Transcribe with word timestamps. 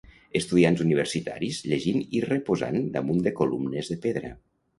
Estudiants 0.37 0.79
universitaris 0.85 1.59
llegint 1.73 2.01
i 2.21 2.25
reposant 2.25 2.81
damunt 2.97 3.21
de 3.29 3.35
columnes 3.43 3.93
de 3.95 4.01
pedra. 4.09 4.35